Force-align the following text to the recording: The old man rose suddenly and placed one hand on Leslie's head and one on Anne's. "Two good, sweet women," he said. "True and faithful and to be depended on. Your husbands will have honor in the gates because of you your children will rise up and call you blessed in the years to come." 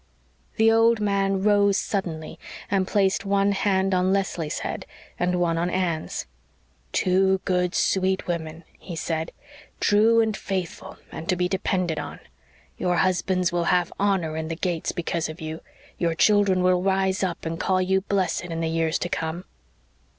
The 0.55 0.71
old 0.71 0.99
man 0.99 1.43
rose 1.43 1.77
suddenly 1.77 2.39
and 2.71 2.87
placed 2.87 3.23
one 3.23 3.51
hand 3.51 3.93
on 3.93 4.11
Leslie's 4.11 4.57
head 4.65 4.87
and 5.19 5.39
one 5.39 5.59
on 5.59 5.69
Anne's. 5.69 6.25
"Two 6.91 7.39
good, 7.45 7.75
sweet 7.75 8.25
women," 8.25 8.63
he 8.79 8.95
said. 8.95 9.31
"True 9.79 10.19
and 10.19 10.35
faithful 10.35 10.97
and 11.11 11.29
to 11.29 11.35
be 11.35 11.47
depended 11.47 11.99
on. 11.99 12.19
Your 12.79 12.95
husbands 12.95 13.51
will 13.51 13.65
have 13.65 13.93
honor 13.99 14.35
in 14.35 14.47
the 14.47 14.55
gates 14.55 14.91
because 14.91 15.29
of 15.29 15.39
you 15.39 15.61
your 15.99 16.15
children 16.15 16.63
will 16.63 16.81
rise 16.81 17.21
up 17.21 17.45
and 17.45 17.59
call 17.59 17.79
you 17.79 18.01
blessed 18.01 18.41
in 18.45 18.59
the 18.59 18.67
years 18.69 18.97
to 18.97 19.07
come." 19.07 19.45